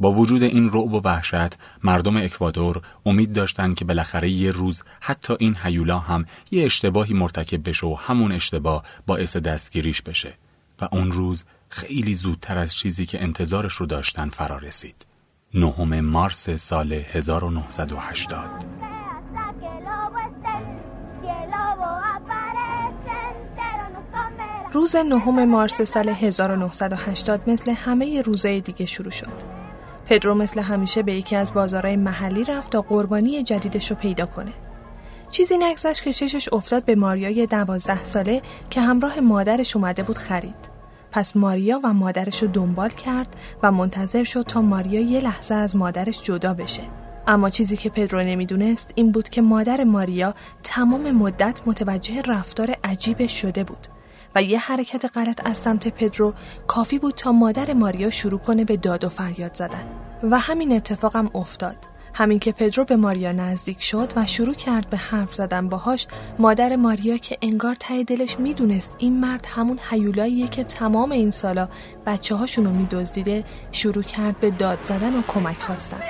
[0.00, 5.34] با وجود این رعب و وحشت مردم اکوادور امید داشتند که بالاخره یه روز حتی
[5.38, 10.34] این هیولا هم یه اشتباهی مرتکب بشه و همون اشتباه باعث دستگیریش بشه
[10.80, 15.07] و اون روز خیلی زودتر از چیزی که انتظارش رو داشتن فرا رسید
[15.54, 18.50] نهم مارس سال 1980
[24.72, 29.32] روز نهم مارس سال 1980 مثل همه روزهای دیگه شروع شد.
[30.06, 34.52] پدرو مثل همیشه به یکی از بازارهای محلی رفت تا قربانی جدیدش رو پیدا کنه.
[35.30, 40.67] چیزی نگذشت که چشش افتاد به ماریای دوازده ساله که همراه مادرش اومده بود خرید.
[41.12, 45.76] پس ماریا و مادرش رو دنبال کرد و منتظر شد تا ماریا یه لحظه از
[45.76, 46.82] مادرش جدا بشه.
[47.26, 53.40] اما چیزی که پدرو نمی‌دونست این بود که مادر ماریا تمام مدت متوجه رفتار عجیبش
[53.40, 53.86] شده بود
[54.34, 56.32] و یه حرکت غلط از سمت پدرو
[56.66, 59.84] کافی بود تا مادر ماریا شروع کنه به داد و فریاد زدن
[60.22, 61.76] و همین اتفاقم افتاد
[62.18, 66.06] همین که پدرو به ماریا نزدیک شد و شروع کرد به حرف زدن باهاش
[66.38, 71.68] مادر ماریا که انگار ته دلش می‌دونست این مرد همون حیولاییه که تمام این سالا
[72.06, 76.00] بچه هاشونو میدزدیده شروع کرد به داد زدن و کمک خواستن.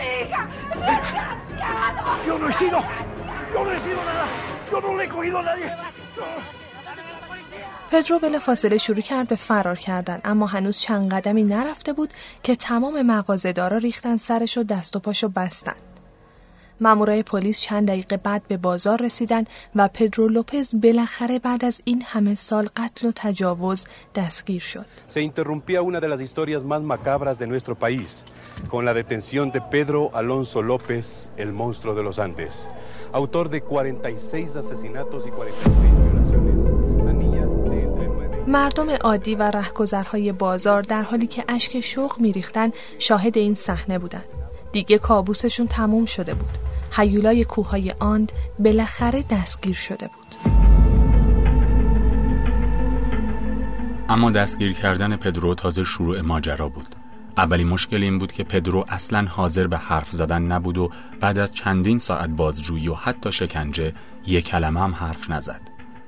[7.91, 12.55] پدرو بلا فاصله شروع کرد به فرار کردن اما هنوز چند قدمی نرفته بود که
[12.55, 15.75] تمام مغازه‌دارا ریختن سرش و دست و پاشو بستن.
[16.81, 22.03] مامورای پلیس چند دقیقه بعد به بازار رسیدن و پدرو لوپز بالاخره بعد از این
[22.07, 24.87] همه سال قتل و تجاوز دستگیر شد.
[25.09, 28.25] Se interrumpía una de las historias más macabras de nuestro país
[28.71, 32.55] con la detención de Pedro Alonso López, el monstruo de los Andes,
[33.13, 36.59] autor de 46 asesinatos y 46 violaciones
[37.11, 42.21] a niñas de entre 9 مردم عادی و رهگذرهای بازار در حالی که اشک شوق
[42.21, 44.25] میریختن شاهد این صحنه بودند.
[44.73, 46.68] دیگه کابوسشون تموم شده بود.
[46.93, 50.59] هیولای کوههای آند بالاخره دستگیر شده بود.
[54.09, 56.95] اما دستگیر کردن پدرو تازه شروع ماجرا بود.
[57.37, 61.53] اولین مشکل این بود که پدرو اصلا حاضر به حرف زدن نبود و بعد از
[61.53, 63.93] چندین ساعت بازجویی و حتی شکنجه
[64.27, 65.61] یک کلمه هم حرف نزد.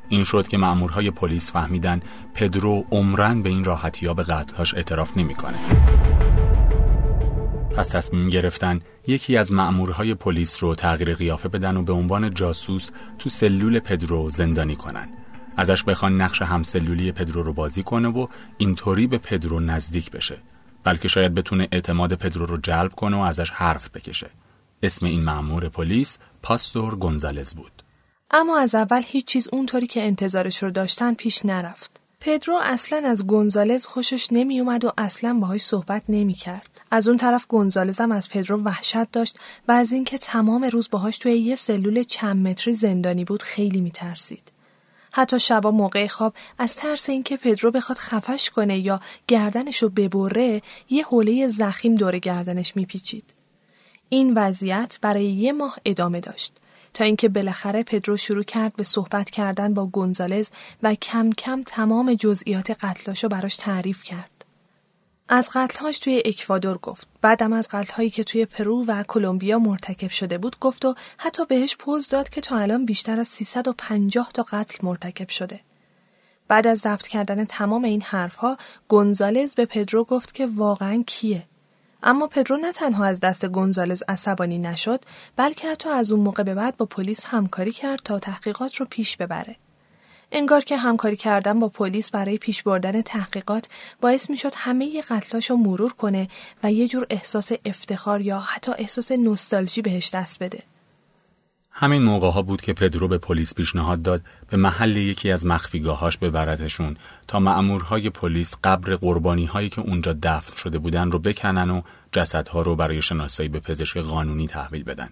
[0.08, 2.00] این شد که مأمورهای پلیس فهمیدن
[2.34, 5.58] پدرو عمرن به این راحتی ها به قتلهاش اعتراف نمی‌کنه.
[7.76, 12.90] پس تصمیم گرفتن یکی از مأمورهای پلیس رو تغییر قیافه بدن و به عنوان جاسوس
[13.18, 15.08] تو سلول پدرو زندانی کنن.
[15.56, 18.26] ازش بخوان نقش همسلولی پدرو رو بازی کنه و
[18.58, 20.38] اینطوری به پدرو نزدیک بشه.
[20.84, 24.30] بلکه شاید بتونه اعتماد پدرو رو جلب کنه و ازش حرف بکشه.
[24.82, 27.82] اسم این مأمور پلیس پاستور گونزالز بود.
[28.30, 31.99] اما از اول هیچ چیز اونطوری که انتظارش رو داشتن پیش نرفت.
[32.22, 36.80] پدرو اصلا از گونزالز خوشش نمی اومد و اصلا باهاش صحبت نمی کرد.
[36.90, 41.18] از اون طرف گونزالز هم از پدرو وحشت داشت و از اینکه تمام روز باهاش
[41.18, 44.52] توی یه سلول چند متری زندانی بود خیلی می ترسید.
[45.12, 51.04] حتی شبا موقع خواب از ترس اینکه پدرو بخواد خفش کنه یا گردنشو ببره یه
[51.04, 53.24] حوله زخیم دور گردنش میپیچید.
[54.08, 56.52] این وضعیت برای یه ماه ادامه داشت
[56.94, 60.50] تا اینکه بالاخره پدرو شروع کرد به صحبت کردن با گونزالز
[60.82, 64.30] و کم کم تمام جزئیات قتلاشو براش تعریف کرد.
[65.32, 67.08] از قتلهاش توی اکوادور گفت.
[67.20, 71.76] بعدم از قتلهایی که توی پرو و کلمبیا مرتکب شده بود گفت و حتی بهش
[71.76, 75.60] پوز داد که تا الان بیشتر از 350 تا قتل مرتکب شده.
[76.48, 78.56] بعد از ضبط کردن تمام این حرفها
[78.88, 81.46] گونزالز به پدرو گفت که واقعا کیه.
[82.02, 85.04] اما پدرو نه تنها از دست گونزالز عصبانی نشد
[85.36, 89.16] بلکه حتی از اون موقع به بعد با پلیس همکاری کرد تا تحقیقات رو پیش
[89.16, 89.56] ببره.
[90.32, 93.68] انگار که همکاری کردن با پلیس برای پیش بردن تحقیقات
[94.00, 96.28] باعث می‌شد همه قتلاش رو مرور کنه
[96.62, 100.62] و یه جور احساس افتخار یا حتی احساس نوستالژی بهش دست بده.
[101.72, 106.18] همین موقع ها بود که پدرو به پلیس پیشنهاد داد به محل یکی از مخفیگاهاش
[106.18, 111.82] ببردشون تا مأمورهای پلیس قبر قربانی هایی که اونجا دفن شده بودن رو بکنن و
[112.12, 115.08] جسدها رو برای شناسایی به پزشک قانونی تحویل بدن.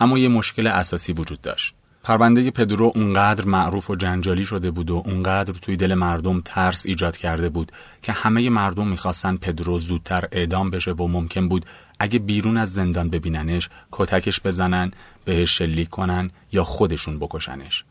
[0.00, 1.74] اما یه مشکل اساسی وجود داشت.
[2.04, 7.16] پرونده پدرو اونقدر معروف و جنجالی شده بود و اونقدر توی دل مردم ترس ایجاد
[7.16, 11.66] کرده بود که همه مردم می‌خواستن پدرو زودتر اعدام بشه و ممکن بود
[12.02, 14.92] اگه بیرون از زندان ببیننش کتکش بزنن
[15.24, 17.84] بهش شلیک کنن یا خودشون بکشنش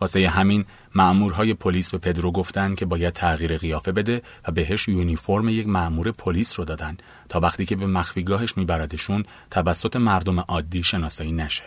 [0.00, 5.48] واسه همین مأمورهای پلیس به پدرو گفتن که باید تغییر قیافه بده و بهش یونیفرم
[5.48, 6.96] یک مأمور پلیس رو دادن
[7.28, 11.64] تا وقتی که به مخفیگاهش میبردشون توسط مردم عادی شناسایی نشه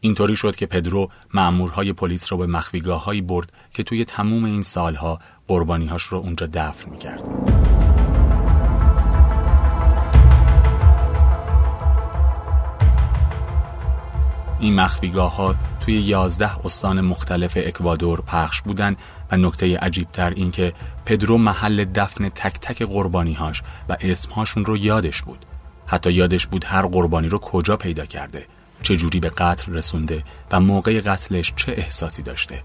[0.00, 5.18] اینطوری شد که پدرو مأمورهای پلیس رو به مخفیگاه برد که توی تموم این سالها
[5.48, 7.22] قربانیهاش رو اونجا دفن می‌کرد.
[14.60, 18.96] این مخفیگاه ها توی یازده استان مختلف اکوادور پخش بودن
[19.32, 20.72] و نکته عجیبتر این که
[21.04, 25.46] پدرو محل دفن تک تک قربانیهاش و اسمهاشون رو یادش بود.
[25.86, 28.46] حتی یادش بود هر قربانی رو کجا پیدا کرده
[28.82, 32.62] چجوری به قتل رسونده و موقع قتلش چه احساسی داشته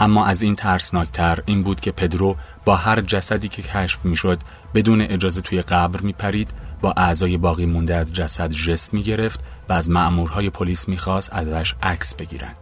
[0.00, 4.38] اما از این ترسناکتر این بود که پدرو با هر جسدی که کشف می‌شد
[4.74, 6.50] بدون اجازه توی قبر میپرید
[6.80, 12.14] با اعضای باقی مونده از جسد جست می‌گرفت و از مأمورهای پلیس می‌خواست ازش عکس
[12.16, 12.52] بگیرن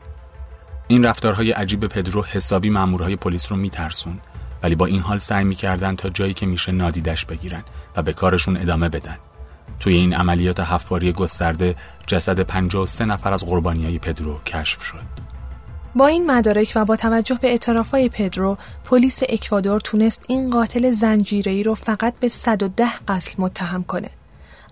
[0.88, 4.20] این رفتارهای عجیب پدرو حسابی مأمورهای پلیس رو میترسون
[4.62, 7.64] ولی با این حال سعی می‌کردن تا جایی که میشه نادیدش بگیرن
[7.96, 9.16] و به کارشون ادامه بدن
[9.80, 15.28] توی این عملیات حفاری گسترده جسد 53 نفر از قربانی های پدرو کشف شد.
[15.94, 21.62] با این مدارک و با توجه به اعترافای پدرو، پلیس اکوادور تونست این قاتل زنجیره‌ای
[21.62, 24.10] رو فقط به 110 قتل متهم کنه.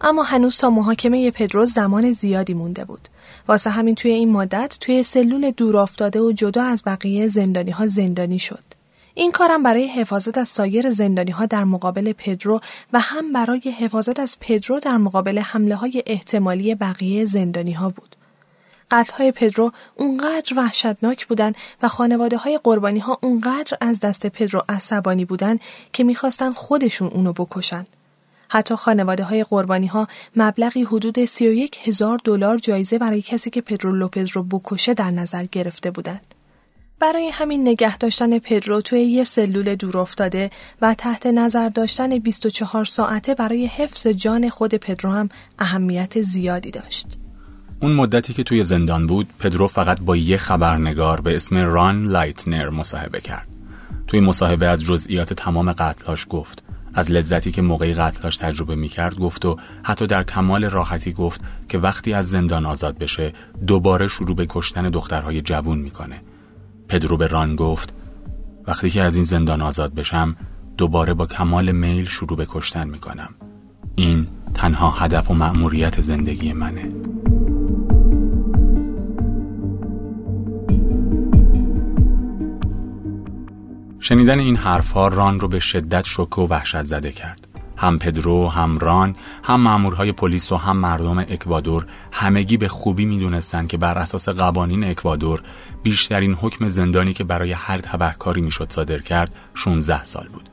[0.00, 3.08] اما هنوز تا محاکمه پدرو زمان زیادی مونده بود.
[3.48, 7.86] واسه همین توی این مدت توی سلول دور افتاده و جدا از بقیه زندانی ها
[7.86, 8.64] زندانی شد.
[9.14, 12.60] این کارم برای حفاظت از سایر زندانی ها در مقابل پدرو
[12.92, 18.16] و هم برای حفاظت از پدرو در مقابل حمله های احتمالی بقیه زندانی ها بود.
[18.90, 25.24] قتلهای پدرو اونقدر وحشتناک بودن و خانواده های قربانی ها اونقدر از دست پدرو عصبانی
[25.24, 25.58] بودن
[25.92, 27.86] که می‌خواستن خودشون اونو بکشن.
[28.56, 33.92] حتی خانواده های قربانی ها مبلغی حدود 31 هزار دلار جایزه برای کسی که پدرو
[33.92, 36.34] لوپز رو بکشه در نظر گرفته بودند.
[37.00, 40.50] برای همین نگه داشتن پدرو توی یه سلول دور افتاده
[40.82, 47.18] و تحت نظر داشتن 24 ساعته برای حفظ جان خود پدرو هم اهمیت زیادی داشت.
[47.82, 52.68] اون مدتی که توی زندان بود، پدرو فقط با یه خبرنگار به اسم ران لایتنر
[52.70, 53.48] مصاحبه کرد.
[54.06, 56.65] توی مصاحبه از جزئیات تمام قتلاش گفت.
[56.96, 61.40] از لذتی که موقعی قتلاش تجربه می کرد گفت و حتی در کمال راحتی گفت
[61.68, 63.32] که وقتی از زندان آزاد بشه
[63.66, 66.20] دوباره شروع به کشتن دخترهای جوون می‌کنه.
[66.88, 67.94] پدرو به ران گفت
[68.66, 70.36] وقتی که از این زندان آزاد بشم
[70.76, 73.34] دوباره با کمال میل شروع به کشتن می‌کنم.
[73.96, 76.88] این تنها هدف و مأموریت زندگی منه.
[84.00, 87.48] شنیدن این حرفها ران رو به شدت شوکه و وحشت زده کرد.
[87.76, 93.66] هم پدرو، هم ران، هم مامورهای پلیس و هم مردم اکوادور همگی به خوبی می‌دونستند
[93.66, 95.42] که بر اساس قوانین اکوادور
[95.82, 100.48] بیشترین حکم زندانی که برای هر تبهکاری می‌شد صادر کرد 16 سال بود.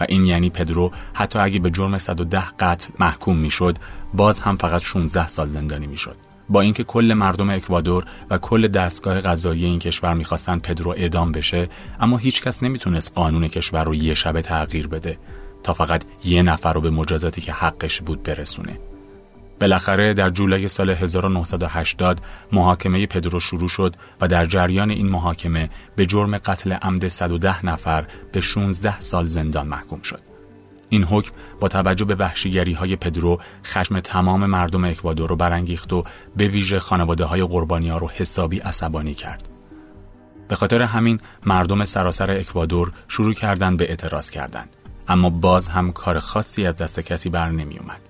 [0.00, 3.78] و این یعنی پدرو حتی اگه به جرم 110 قتل محکوم می‌شد
[4.14, 6.16] باز هم فقط 16 سال زندانی می‌شد.
[6.48, 11.68] با اینکه کل مردم اکوادور و کل دستگاه قضایی این کشور می‌خواستن پدرو اعدام بشه
[12.00, 15.16] اما هیچکس نمی‌تونست قانون کشور رو یه شبه تغییر بده
[15.62, 18.78] تا فقط یه نفر رو به مجازاتی که حقش بود برسونه
[19.60, 22.20] بالاخره در جولای سال 1980
[22.52, 28.06] محاکمه پدرو شروع شد و در جریان این محاکمه به جرم قتل عمد 110 نفر
[28.32, 30.37] به 16 سال زندان محکوم شد.
[30.88, 36.04] این حکم با توجه به وحشیگری های پدرو خشم تمام مردم اکوادور رو برانگیخت و
[36.36, 39.48] به ویژه خانواده های قربانی ها رو حسابی عصبانی کرد.
[40.48, 44.68] به خاطر همین مردم سراسر اکوادور شروع کردند به اعتراض کردند.
[45.08, 48.00] اما باز هم کار خاصی از دست کسی بر نمی اومد.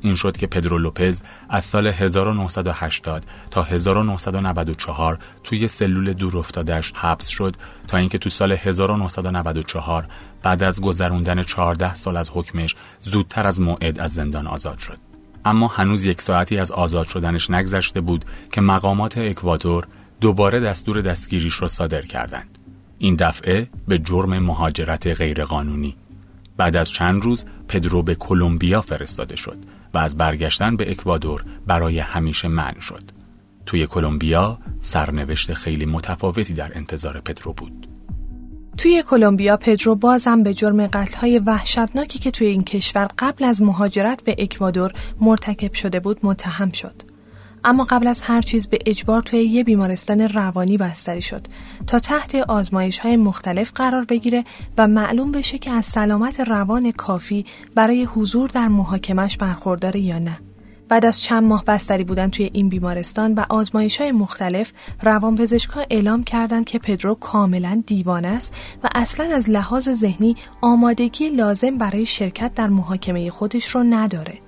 [0.00, 7.26] این شد که پدرو لوپز از سال 1980 تا 1994 توی سلول دور افتادش حبس
[7.26, 7.56] شد
[7.88, 10.06] تا اینکه تو سال 1994
[10.42, 14.98] بعد از گذروندن 14 سال از حکمش زودتر از موعد از زندان آزاد شد.
[15.44, 19.86] اما هنوز یک ساعتی از آزاد شدنش نگذشته بود که مقامات اکوادور
[20.20, 22.58] دوباره دستور دستگیریش را صادر کردند.
[22.98, 25.96] این دفعه به جرم مهاجرت غیرقانونی.
[26.56, 29.58] بعد از چند روز پدرو به کلمبیا فرستاده شد
[29.94, 33.02] و از برگشتن به اکوادور برای همیشه منع شد.
[33.66, 37.86] توی کلمبیا سرنوشت خیلی متفاوتی در انتظار پدرو بود.
[38.80, 44.24] توی کلمبیا پدرو بازم به جرم قتل‌های وحشتناکی که توی این کشور قبل از مهاجرت
[44.24, 47.02] به اکوادور مرتکب شده بود متهم شد.
[47.64, 51.46] اما قبل از هر چیز به اجبار توی یه بیمارستان روانی بستری شد
[51.86, 54.44] تا تحت آزمایش های مختلف قرار بگیره
[54.78, 60.38] و معلوم بشه که از سلامت روان کافی برای حضور در محاکمش برخورداره یا نه.
[60.90, 64.72] بعد از چند ماه بستری بودن توی این بیمارستان و آزمایش های مختلف
[65.02, 71.78] روانپزشکان اعلام کردند که پدرو کاملا دیوانه است و اصلا از لحاظ ذهنی آمادگی لازم
[71.78, 74.38] برای شرکت در محاکمه خودش رو نداره.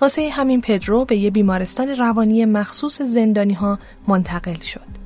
[0.00, 5.00] واسه همین پدرو به یه بیمارستان روانی مخصوص زندانی ها منتقل شد.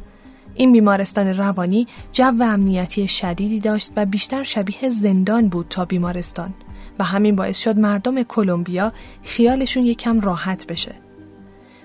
[0.54, 6.54] این بیمارستان روانی جو امنیتی شدیدی داشت و بیشتر شبیه زندان بود تا بیمارستان.
[6.98, 10.94] و همین باعث شد مردم کلمبیا خیالشون یکم راحت بشه.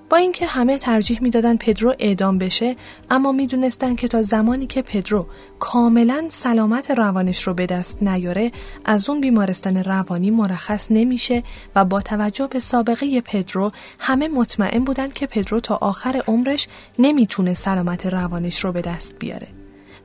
[0.09, 2.75] با اینکه همه ترجیح می‌دادن پدرو اعدام بشه
[3.09, 5.27] اما می‌دونستن که تا زمانی که پدرو
[5.59, 8.51] کاملا سلامت روانش رو به دست نیاره
[8.85, 11.43] از اون بیمارستان روانی مرخص نمیشه
[11.75, 16.67] و با توجه به سابقه پدرو همه مطمئن بودن که پدرو تا آخر عمرش
[16.99, 19.47] نمی‌تونه سلامت روانش رو به دست بیاره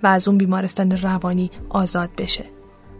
[0.02, 2.44] و از اون بیمارستان روانی آزاد بشه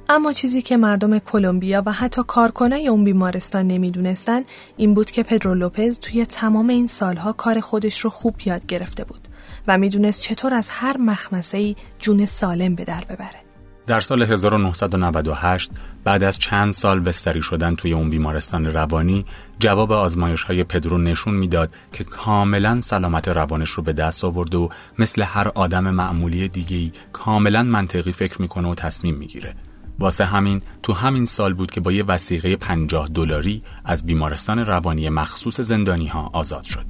[0.09, 4.43] اما چیزی که مردم کلمبیا و حتی کارکنای اون بیمارستان نمی‌دونستن
[4.77, 9.05] این بود که پدرو لوپز توی تمام این سالها کار خودش رو خوب یاد گرفته
[9.05, 9.29] بود
[9.69, 13.45] و می‌دونست چطور از هر مخمسه جون سالم به در ببره.
[13.87, 15.71] در سال 1998
[16.05, 19.25] بعد از چند سال بستری شدن توی اون بیمارستان روانی
[19.59, 24.69] جواب آزمایش های پدرو نشون می‌داد که کاملا سلامت روانش رو به دست آورده و
[24.99, 29.55] مثل هر آدم معمولی دیگهی کاملا منطقی فکر می‌کنه و تصمیم می‌گیره
[29.99, 35.09] واسه همین تو همین سال بود که با یه وسیقه 50 دلاری از بیمارستان روانی
[35.09, 36.87] مخصوص زندانی ها آزاد شد.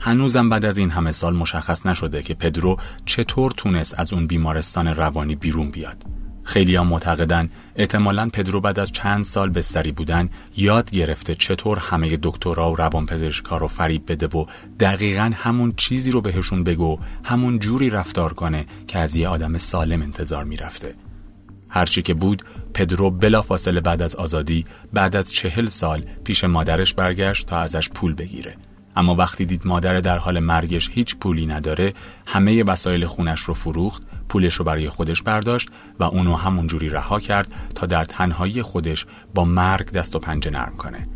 [0.00, 4.88] هنوزم بعد از این همه سال مشخص نشده که پدرو چطور تونست از اون بیمارستان
[4.88, 5.96] روانی بیرون بیاد.
[6.44, 12.18] خیلی هم معتقدن احتمالا پدرو بعد از چند سال بستری بودن یاد گرفته چطور همه
[12.22, 14.46] دکترا و روانپزشکا رو فریب بده و
[14.80, 20.02] دقیقا همون چیزی رو بهشون بگو همون جوری رفتار کنه که از یه آدم سالم
[20.02, 20.94] انتظار می‌رفته
[21.74, 22.42] هرچی که بود
[22.74, 28.14] پدرو بلافاصله بعد از آزادی بعد از چهل سال پیش مادرش برگشت تا ازش پول
[28.14, 28.54] بگیره.
[28.96, 31.94] اما وقتی دید مادر در حال مرگش هیچ پولی نداره
[32.26, 35.68] همه وسایل خونش رو فروخت پولش رو برای خودش برداشت
[36.00, 40.50] و اونو همون جوری رها کرد تا در تنهایی خودش با مرگ دست و پنجه
[40.50, 41.08] نرم کنه.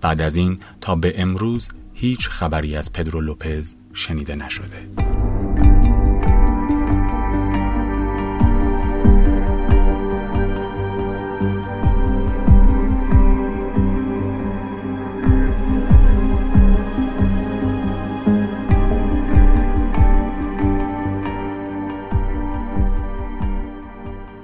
[0.00, 5.15] بعد از این تا به امروز هیچ خبری از پدرو لوپز شنیده نشده.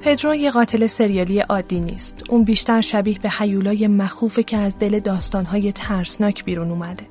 [0.02, 2.22] پدرو یه قاتل سریالی عادی نیست.
[2.30, 7.06] اون بیشتر شبیه به حیولای مخوفه که از دل داستانهای ترسناک بیرون اومده.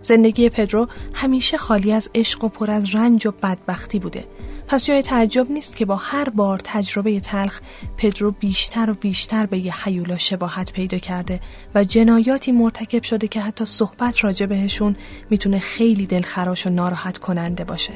[0.00, 4.24] زندگی پدرو همیشه خالی از عشق و پر از رنج و بدبختی بوده.
[4.66, 7.60] پس جای تعجب نیست که با هر بار تجربه تلخ
[7.96, 11.40] پدرو بیشتر و بیشتر به یه حیولا شباهت پیدا کرده
[11.74, 14.96] و جنایاتی مرتکب شده که حتی صحبت راجع بهشون
[15.30, 17.92] می‌تونه خیلی دلخراش و ناراحت کننده باشه.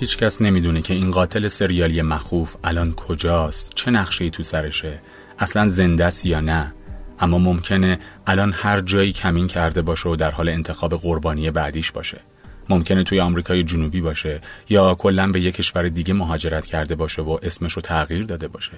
[0.00, 5.00] هیچ کس نمی‌دونه که این قاتل سریالی مخوف الان کجاست چه نقشه تو سرشه
[5.38, 6.74] اصلا زنده است یا نه.
[7.20, 12.20] اما ممکنه الان هر جایی کمین کرده باشه و در حال انتخاب قربانی بعدیش باشه.
[12.68, 17.38] ممکنه توی آمریکای جنوبی باشه یا کلا به یک کشور دیگه مهاجرت کرده باشه و
[17.42, 18.72] اسمش رو تغییر داده باشه.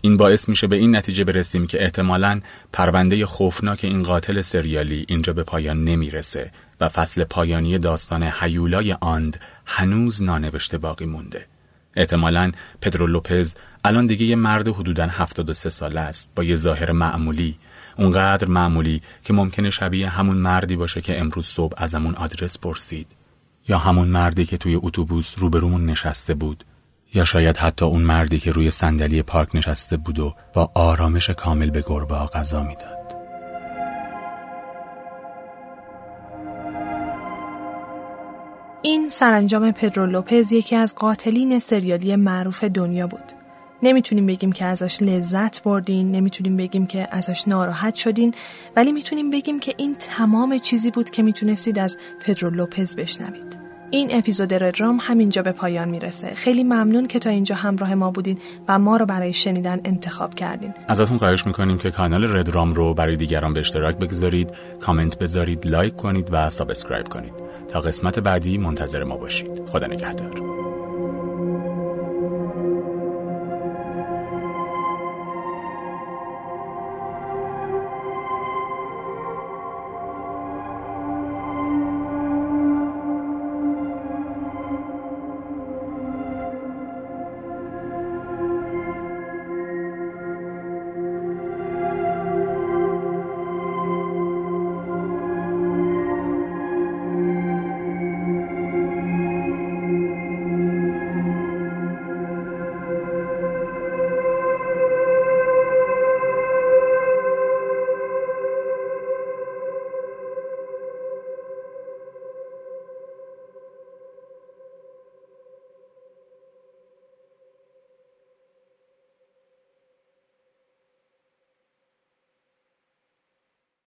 [0.00, 2.40] این باعث میشه به این نتیجه برسیم که احتمالا
[2.72, 9.40] پرونده خوفناک این قاتل سریالی اینجا به پایان نمی‌رسه و فصل پایانی داستان حیولای آند
[9.66, 11.46] هنوز نانوشته باقی مونده.
[11.96, 17.58] احتمالا پدرو لوپز الان دیگه یه مرد حدوداً 73 ساله است با یه ظاهر معمولی
[17.96, 23.06] اونقدر معمولی که ممکنه شبیه همون مردی باشه که امروز صبح ازمون آدرس پرسید
[23.68, 26.64] یا همون مردی که توی اتوبوس روبرومون نشسته بود
[27.14, 31.70] یا شاید حتی اون مردی که روی صندلی پارک نشسته بود و با آرامش کامل
[31.70, 33.16] به گربه غذا می‌داد.
[38.82, 43.32] این سرانجام پدرو لوپز یکی از قاتلین سریالی معروف دنیا بود.
[43.82, 48.34] نمی‌تونیم بگیم که ازش لذت بردین، نمی‌تونیم بگیم که ازش ناراحت شدین،
[48.76, 53.59] ولی می‌تونیم بگیم که این تمام چیزی بود که می‌تونستید از پدرو لوپز بشنوید.
[53.90, 56.34] این اپیزود ردرام همینجا به پایان می‌رسه.
[56.34, 58.38] خیلی ممنون که تا اینجا همراه ما بودین
[58.68, 60.74] و ما رو برای شنیدن انتخاب کردین.
[60.88, 65.96] ازتون خواهش می‌کنیم که کانال ردرام رو برای دیگران به اشتراک بگذارید کامنت بذارید like
[65.96, 67.32] کنید و subscribe کنید.
[67.68, 69.60] تا قسمت بعدی منتظر ما باشید.
[69.66, 70.59] خدا نگهدار.